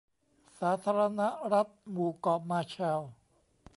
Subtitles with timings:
[0.59, 1.21] สาธารณ
[1.53, 3.11] รัฐหมู่เกาะมาร์แชลล์